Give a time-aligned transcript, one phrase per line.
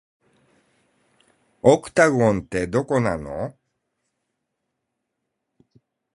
[1.61, 3.53] オクタゴンって、どこなの